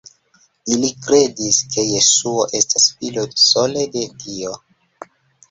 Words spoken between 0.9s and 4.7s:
kredis, ke Jesuo estas Filo sole de Dio.